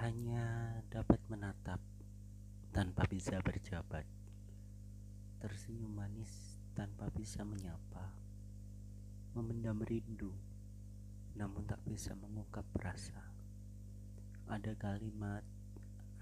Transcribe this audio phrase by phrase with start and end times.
[0.00, 1.76] hanya dapat menatap
[2.72, 4.08] tanpa bisa berjabat,
[5.44, 8.08] tersenyum manis tanpa bisa menyapa,
[9.36, 10.32] memendam rindu
[11.36, 13.20] namun tak bisa mengungkap rasa.
[14.48, 15.44] Ada kalimat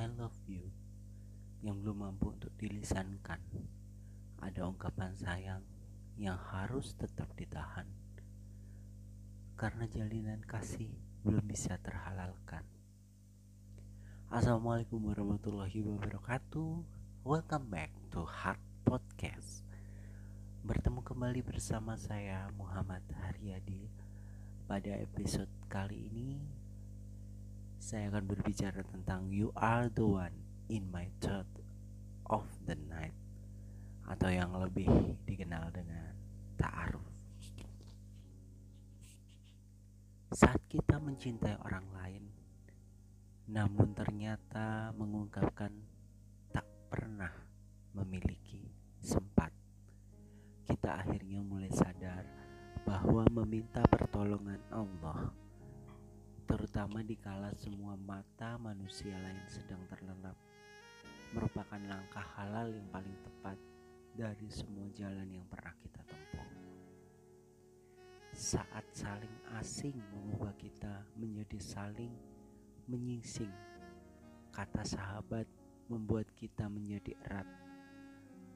[0.00, 0.72] I love you
[1.60, 3.44] yang belum mampu untuk dilisankan.
[4.40, 5.62] Ada ungkapan sayang
[6.16, 7.84] yang harus tetap ditahan
[9.56, 10.92] karena jalinan kasih
[11.24, 12.75] belum bisa terhalalkan.
[14.26, 16.82] Assalamualaikum warahmatullahi wabarakatuh.
[17.22, 19.62] Welcome back to Heart Podcast.
[20.66, 23.86] Bertemu kembali bersama saya Muhammad Haryadi.
[24.66, 26.42] Pada episode kali ini
[27.78, 30.34] Saya akan berbicara tentang You are the one
[30.66, 31.46] in my thought
[32.26, 33.14] of the night
[34.10, 34.90] Atau yang lebih
[35.22, 36.18] dikenal dengan
[36.58, 37.06] Ta'aruf.
[40.34, 42.35] Saat kita mencintai orang lain
[43.46, 45.70] namun ternyata mengungkapkan
[46.50, 47.30] tak pernah
[47.94, 48.66] memiliki
[48.98, 49.54] sempat.
[50.66, 52.26] Kita akhirnya mulai sadar
[52.82, 55.30] bahwa meminta pertolongan Allah,
[56.50, 60.34] terutama dikala semua mata manusia lain sedang terlelap,
[61.30, 63.58] merupakan langkah halal yang paling tepat
[64.18, 66.50] dari semua jalan yang pernah kita tempuh.
[68.34, 72.10] Saat saling asing mengubah kita menjadi saling
[72.86, 73.50] menyingsing.
[74.54, 75.46] Kata sahabat
[75.90, 77.48] membuat kita menjadi erat.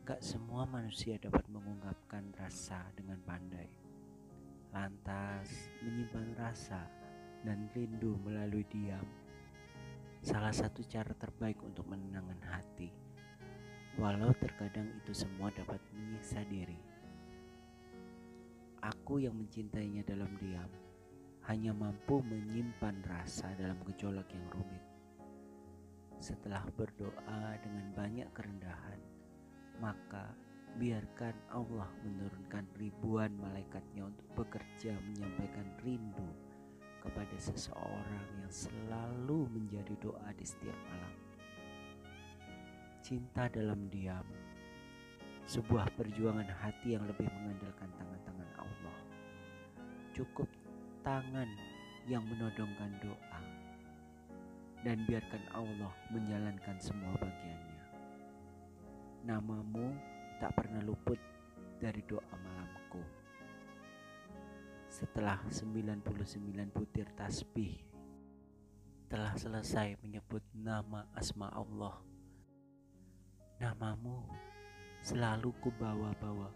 [0.07, 3.67] Gak semua manusia dapat mengungkapkan rasa dengan pandai.
[4.71, 6.87] Lantas menyimpan rasa
[7.43, 9.03] dan rindu melalui diam.
[10.23, 12.91] Salah satu cara terbaik untuk menenangkan hati.
[13.99, 16.79] Walau terkadang itu semua dapat menyiksa diri.
[18.79, 20.90] Aku yang mencintainya dalam diam
[21.51, 24.85] hanya mampu menyimpan rasa dalam gejolak yang rumit.
[26.23, 29.03] Setelah berdoa dengan banyak kerendahan,
[29.83, 30.31] maka
[30.79, 36.31] biarkan Allah menurunkan ribuan malaikatnya untuk bekerja menyampaikan rindu
[37.03, 41.15] kepada seseorang yang selalu menjadi doa di setiap malam.
[43.03, 44.29] Cinta dalam diam,
[45.51, 48.99] sebuah perjuangan hati yang lebih mengandalkan tangan-tangan Allah.
[50.15, 50.60] Cukup
[51.01, 51.49] tangan
[52.05, 53.41] yang menodongkan doa
[54.81, 57.81] dan biarkan Allah menjalankan semua bagiannya.
[59.29, 59.93] Namamu
[60.41, 61.21] tak pernah luput
[61.77, 63.01] dari doa malamku.
[64.89, 66.05] Setelah 99
[66.73, 67.77] butir tasbih
[69.13, 72.01] telah selesai menyebut nama asma Allah.
[73.61, 74.25] Namamu
[75.05, 76.49] selalu kubawa-bawa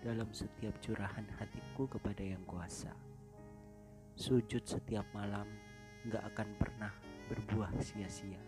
[0.00, 3.11] dalam setiap curahan hatiku kepada yang kuasa.
[4.22, 5.50] Sujud setiap malam
[6.06, 6.94] gak akan pernah
[7.26, 8.38] berbuah sia-sia.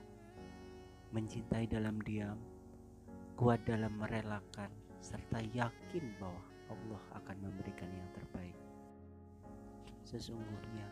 [1.11, 2.39] Mencintai dalam diam,
[3.35, 4.71] kuat dalam merelakan,
[5.03, 6.39] serta yakin bahwa
[6.71, 8.55] Allah akan memberikan yang terbaik.
[10.07, 10.87] Sesungguhnya,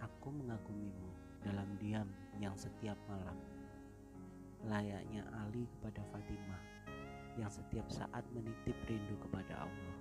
[0.00, 1.12] aku mengagumimu
[1.44, 2.08] dalam diam
[2.40, 3.36] yang setiap malam.
[4.64, 6.64] Layaknya Ali kepada Fatimah
[7.36, 9.96] yang setiap saat menitip rindu kepada Allah.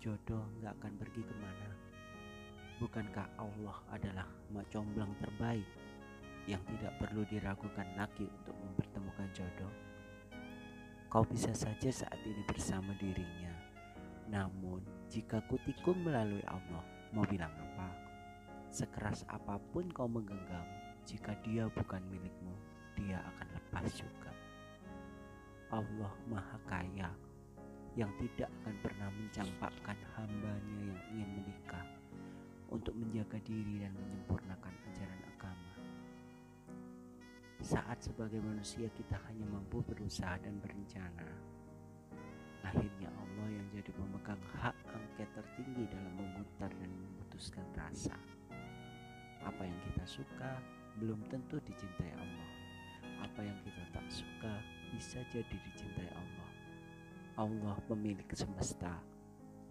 [0.00, 1.85] Jodoh gak akan pergi ke mana
[2.76, 5.64] Bukankah Allah adalah mak comblang terbaik
[6.44, 9.72] yang tidak perlu diragukan lagi untuk mempertemukan jodoh?
[11.08, 13.48] Kau bisa saja saat ini bersama dirinya.
[14.28, 16.84] Namun, jika kutikung melalui Allah,
[17.16, 17.88] mau bilang apa?
[18.68, 20.68] Sekeras apa pun kau menggenggam,
[21.08, 22.52] jika dia bukan milikmu,
[22.92, 24.36] dia akan lepas juga.
[25.72, 27.08] Allah Maha Kaya
[27.96, 31.95] yang tidak akan pernah mencampakkan hambanya yang ingin menikah
[32.70, 35.74] untuk menjaga diri dan menyempurnakan ajaran agama.
[37.62, 41.30] Saat sebagai manusia kita hanya mampu berusaha dan berencana,
[42.66, 48.18] akhirnya Allah yang jadi pemegang hak angket tertinggi dalam memutar dan memutuskan rasa.
[49.46, 50.58] Apa yang kita suka
[50.98, 52.50] belum tentu dicintai Allah.
[53.22, 54.54] Apa yang kita tak suka
[54.90, 56.50] bisa jadi dicintai Allah.
[57.36, 58.96] Allah pemilik semesta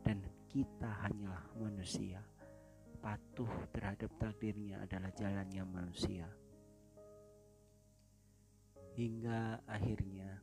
[0.05, 0.21] dan
[0.53, 2.21] kita hanyalah manusia
[3.05, 6.25] patuh terhadap takdirnya adalah jalannya manusia.
[8.97, 10.41] Hingga akhirnya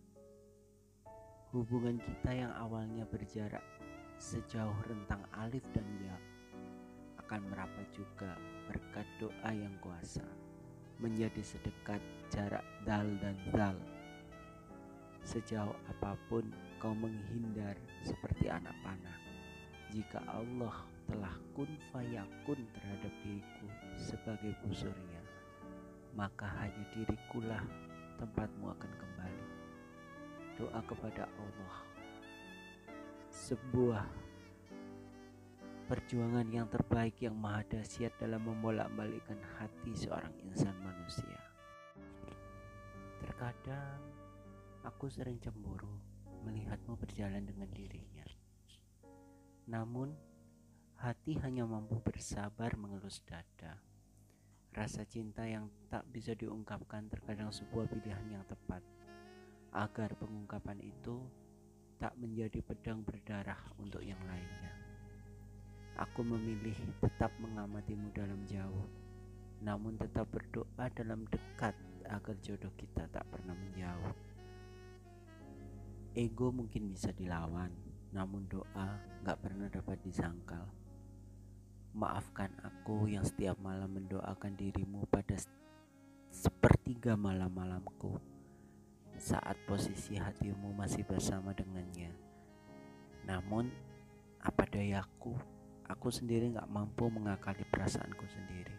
[1.50, 3.66] hubungan kita yang awalnya berjarak
[4.14, 6.14] sejauh rentang alif dan ya
[7.26, 8.38] akan merapat juga
[8.70, 10.22] berkat doa yang kuasa
[11.02, 11.98] menjadi sedekat
[12.30, 13.74] jarak dal dan zal.
[15.26, 16.46] Sejauh apa pun
[16.78, 17.74] kau menghindar
[18.06, 19.18] seperti anak panah,
[19.92, 20.72] jika Allah
[21.04, 23.68] telah kun fayakun terhadap diriku
[24.00, 25.20] sebagai busurnya,
[26.16, 27.60] maka hanya dirikulah
[28.16, 29.46] tempatmu akan kembali.
[30.56, 31.76] Doa kepada Allah,
[33.28, 34.04] sebuah
[35.92, 41.36] perjuangan yang terbaik yang maha dahsyat dalam membolak-balikkan hati seorang insan manusia.
[43.20, 44.00] Terkadang
[44.88, 46.00] aku sering cemburu
[46.48, 48.21] melihatmu berjalan dengan dirinya.
[49.70, 50.10] Namun,
[50.98, 53.78] hati hanya mampu bersabar mengelus dada.
[54.72, 58.80] Rasa cinta yang tak bisa diungkapkan terkadang sebuah pilihan yang tepat,
[59.70, 61.22] agar pengungkapan itu
[62.02, 64.72] tak menjadi pedang berdarah untuk yang lainnya.
[66.00, 68.88] Aku memilih tetap mengamatimu dalam jauh,
[69.62, 71.76] namun tetap berdoa dalam dekat
[72.08, 74.16] agar jodoh kita tak pernah menjauh.
[76.18, 77.70] Ego mungkin bisa dilawan,
[78.12, 80.68] namun doa gak pernah dapat disangkal.
[81.96, 85.36] Maafkan aku yang setiap malam mendoakan dirimu pada
[86.28, 88.20] sepertiga malam-malamku
[89.16, 92.12] saat posisi hatimu masih bersama dengannya.
[93.24, 93.72] Namun,
[94.40, 95.32] apa dayaku,
[95.88, 98.76] aku sendiri gak mampu mengakali perasaanku sendiri.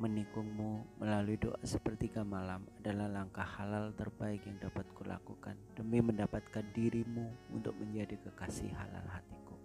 [0.00, 5.59] Menikungmu melalui doa sepertiga malam adalah langkah halal terbaik yang dapat kulakukan
[5.90, 9.58] demi mendapatkan dirimu untuk menjadi kekasih halal hatiku.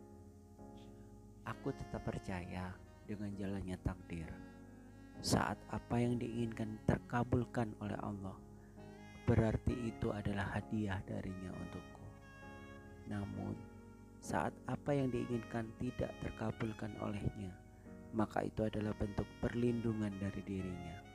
[1.45, 2.73] Aku tetap percaya
[3.05, 4.25] dengan jalannya takdir.
[5.21, 8.33] Saat apa yang diinginkan terkabulkan oleh Allah,
[9.29, 12.05] berarti itu adalah hadiah darinya untukku.
[13.05, 13.53] Namun,
[14.17, 17.53] saat apa yang diinginkan tidak terkabulkan olehnya,
[18.17, 21.05] maka itu adalah bentuk perlindungan dari dirinya.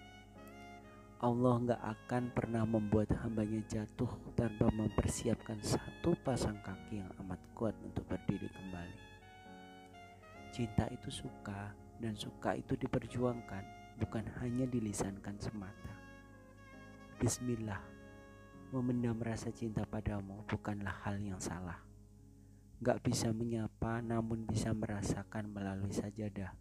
[1.21, 7.77] Allah nggak akan pernah membuat hambanya jatuh tanpa mempersiapkan satu pasang kaki yang amat kuat
[7.85, 8.99] untuk berdiri kembali.
[10.49, 13.65] Cinta itu suka dan suka itu diperjuangkan,
[14.01, 15.93] bukan hanya dilisankan semata.
[17.21, 17.85] Bismillah,
[18.73, 21.85] memendam rasa cinta padamu bukanlah hal yang salah.
[22.81, 26.57] Gak bisa menyapa namun bisa merasakan melalui sajadah.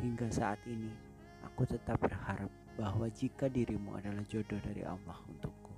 [0.00, 0.88] Hingga saat ini,
[1.44, 5.74] aku tetap berharap bahwa jika dirimu adalah jodoh dari Allah untukku.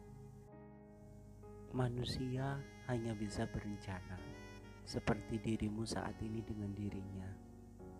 [1.75, 2.55] Manusia
[2.87, 4.15] hanya bisa berencana,
[4.87, 7.27] seperti dirimu saat ini dengan dirinya.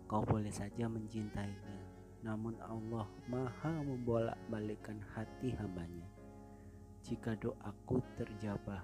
[0.07, 1.75] Kau boleh saja mencintainya,
[2.23, 6.07] namun Allah maha membolak-balikkan hati hambanya.
[7.03, 8.81] Jika doaku terjabah,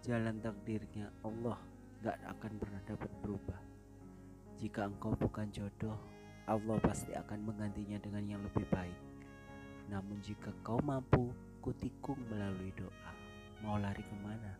[0.00, 1.60] jalan takdirnya Allah
[2.00, 3.60] gak akan pernah dapat berubah.
[4.56, 5.98] Jika engkau bukan jodoh,
[6.48, 9.11] Allah pasti akan menggantinya dengan yang lebih baik.
[9.92, 13.12] Namun jika kau mampu, kutikung melalui doa.
[13.60, 14.56] Mau lari ke mana?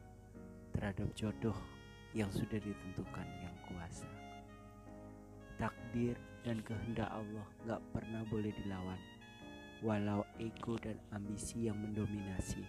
[0.77, 1.57] Terhadap jodoh
[2.13, 4.05] yang sudah ditentukan yang kuasa.
[5.57, 9.01] Takdir dan kehendak Allah gak pernah boleh dilawan.
[9.81, 12.63] Walau ego dan ambisi yang mendominasi,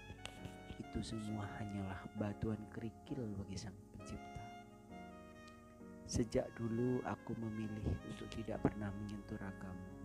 [0.82, 4.42] itu semua hanyalah batuan kerikil bagi sang pencipta.
[6.10, 10.03] Sejak dulu aku memilih untuk tidak pernah menyentuh ragamu.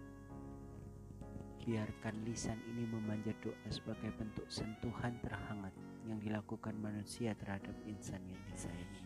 [1.69, 5.77] Biarkan lisan ini memanjat doa sebagai bentuk sentuhan terhangat
[6.09, 9.05] yang dilakukan manusia terhadap insan yang disayangi.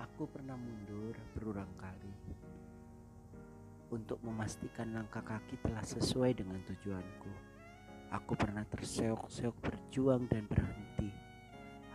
[0.00, 2.16] Aku pernah mundur berulang kali
[3.92, 7.32] untuk memastikan langkah kaki telah sesuai dengan tujuanku.
[8.16, 11.12] Aku pernah terseok-seok berjuang dan berhenti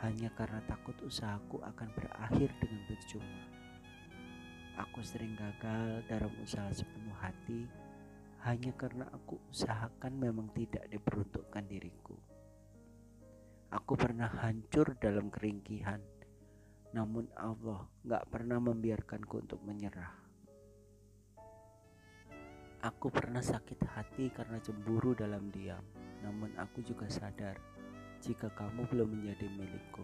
[0.05, 3.41] hanya karena takut usahaku akan berakhir dengan percuma.
[4.77, 7.80] Aku sering gagal dalam usaha sepenuh hati
[8.45, 12.17] hanya karena aku usahakan memang tidak diperuntukkan diriku.
[13.71, 16.01] Aku pernah hancur dalam keringkihan
[16.91, 20.11] namun Allah gak pernah membiarkanku untuk menyerah.
[22.83, 25.85] Aku pernah sakit hati karena cemburu dalam diam,
[26.25, 27.55] namun aku juga sadar
[28.19, 30.03] jika kamu belum menjadi milikku.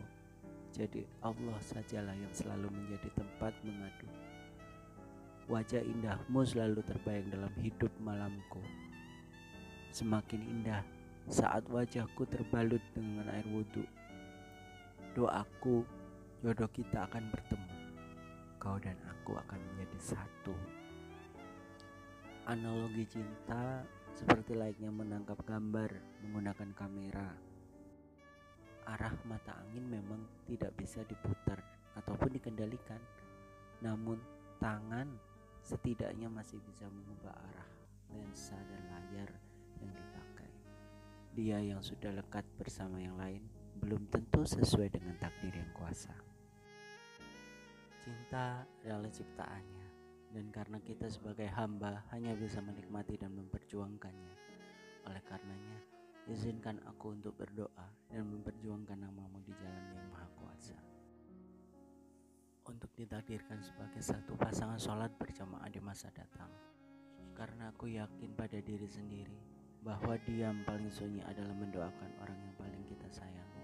[0.78, 4.08] Jadi Allah sajalah yang selalu menjadi tempat mengadu.
[5.48, 8.60] Wajah indahmu selalu terbayang dalam hidup malamku.
[9.96, 10.84] Semakin indah
[11.32, 13.88] saat wajahku terbalut dengan air wudhu.
[15.16, 15.88] Doaku
[16.44, 17.76] jodoh kita akan bertemu.
[18.60, 20.52] Kau dan aku akan menjadi satu.
[22.52, 25.96] Analogi cinta seperti layaknya menangkap gambar
[26.28, 27.32] menggunakan kamera.
[28.84, 31.64] Arah mata angin memang tidak bisa diputar
[31.96, 33.00] ataupun dikendalikan.
[33.80, 34.20] Namun
[34.60, 35.37] tangan
[35.68, 37.70] setidaknya masih bisa mengubah arah
[38.16, 39.28] lensa dan layar
[39.84, 40.48] yang dipakai.
[41.36, 43.44] Dia yang sudah lekat bersama yang lain
[43.84, 46.16] belum tentu sesuai dengan takdir yang kuasa.
[48.00, 49.86] Cinta adalah ciptaannya
[50.32, 54.36] Dan karena kita sebagai hamba hanya bisa menikmati dan memperjuangkannya.
[55.08, 55.80] Oleh karenanya,
[56.28, 60.97] izinkan aku untuk berdoa dan memperjuangkan namamu di jalan yang maha kuasa.
[62.68, 66.52] Untuk ditakdirkan sebagai satu pasangan sholat berjamaah di masa datang.
[67.32, 69.40] Karena aku yakin pada diri sendiri
[69.80, 73.64] bahwa diam paling sunyi adalah mendoakan orang yang paling kita sayangi.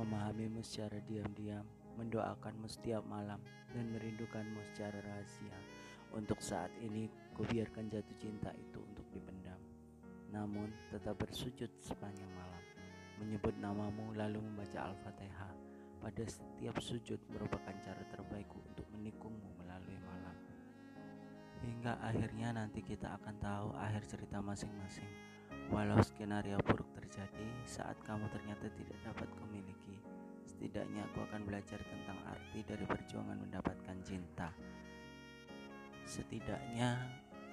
[0.00, 1.68] Memahamimu secara diam-diam,
[2.00, 3.44] mendoakanmu setiap malam,
[3.76, 5.58] dan merindukanmu secara rahasia.
[6.16, 9.60] Untuk saat ini, ku biarkan jatuh cinta itu untuk dipendam.
[10.32, 12.62] Namun, tetap bersujud sepanjang malam,
[13.20, 15.63] menyebut namamu lalu membaca Al-Fatihah.
[16.04, 20.36] Pada setiap sujud merupakan cara terbaikku untuk menikungmu melalui malam.
[21.64, 25.08] Hingga akhirnya nanti kita akan tahu akhir cerita masing-masing.
[25.72, 29.96] Walau skenario buruk terjadi saat kamu ternyata tidak dapat kumiliki,
[30.44, 34.52] setidaknya aku akan belajar tentang arti dari perjuangan mendapatkan cinta.
[36.04, 37.00] Setidaknya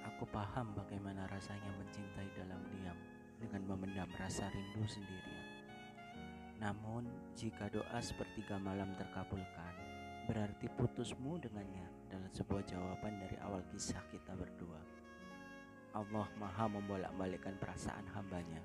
[0.03, 2.99] aku paham bagaimana rasanya mencintai dalam diam
[3.39, 5.50] dengan memendam rasa rindu sendirian.
[6.61, 9.73] Namun, jika doa sepertiga malam terkabulkan,
[10.29, 14.77] berarti putusmu dengannya adalah sebuah jawaban dari awal kisah kita berdua.
[15.97, 18.61] Allah maha membolak-balikkan perasaan hambanya.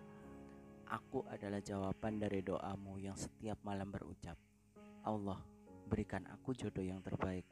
[0.87, 4.37] Aku adalah jawaban dari doamu yang setiap malam berucap.
[5.03, 5.41] Allah,
[5.89, 7.49] berikan aku jodoh yang terbaik.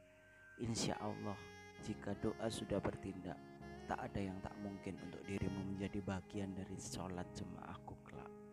[0.60, 1.34] Insya Allah,
[1.82, 3.40] jika doa sudah bertindak,
[3.88, 8.43] tak ada yang tak mungkin untuk dirimu menjadi bagian dari sholat jemaahku kelak.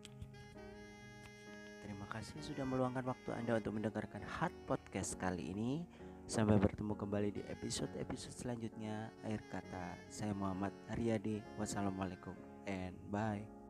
[2.22, 5.82] Kasih sudah meluangkan waktu Anda untuk mendengarkan Hot Podcast kali ini.
[6.30, 9.10] Sampai bertemu kembali di episode-episode selanjutnya.
[9.26, 11.42] Akhir kata, saya Muhammad Aryadi.
[11.58, 12.38] Wassalamualaikum
[12.70, 13.61] and bye.